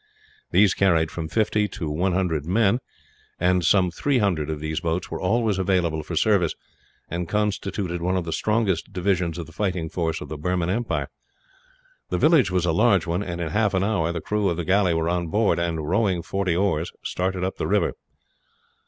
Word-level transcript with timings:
These 0.49 0.73
carried 0.73 1.11
from 1.11 1.27
fifty 1.27 1.67
to 1.67 2.03
a 2.07 2.11
hundred 2.11 2.47
men, 2.47 2.79
and 3.39 3.63
some 3.63 3.91
three 3.91 4.17
hundred 4.17 4.49
of 4.49 4.59
these 4.59 4.79
boats 4.79 5.11
were 5.11 5.21
always 5.21 5.59
available 5.59 6.01
for 6.01 6.15
service, 6.15 6.55
and 7.07 7.29
constituted 7.29 8.01
one 8.01 8.17
of 8.17 8.23
the 8.25 8.33
strongest 8.33 8.91
divisions 8.93 9.37
of 9.37 9.45
the 9.45 9.51
fighting 9.51 9.89
force 9.89 10.19
of 10.19 10.27
the 10.27 10.39
Burman 10.39 10.71
empire. 10.71 11.09
The 12.09 12.17
village 12.17 12.49
was 12.49 12.65
a 12.65 12.71
large 12.71 13.05
one, 13.05 13.21
and 13.21 13.39
in 13.39 13.49
half 13.49 13.75
an 13.75 13.83
hour 13.83 14.11
the 14.11 14.21
crew 14.21 14.49
of 14.49 14.57
the 14.57 14.65
galley 14.65 14.95
were 14.95 15.07
on 15.07 15.27
board 15.27 15.59
and, 15.59 15.87
rowing 15.87 16.23
forty 16.23 16.55
oars, 16.55 16.91
started 17.03 17.43
up 17.43 17.57
the 17.57 17.67
river. 17.67 17.93